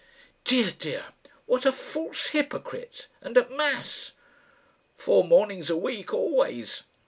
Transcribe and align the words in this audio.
"Dear, 0.45 0.71
dear! 0.71 1.05
what 1.45 1.63
a 1.63 1.71
false 1.71 2.29
hypocrite! 2.29 3.05
And 3.21 3.37
at 3.37 3.51
mass?" 3.51 4.13
"Four 4.97 5.25
mornings 5.25 5.69
a 5.69 5.77
week 5.77 6.11
always." 6.11 6.81